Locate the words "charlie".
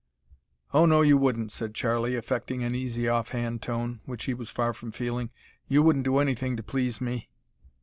1.75-2.15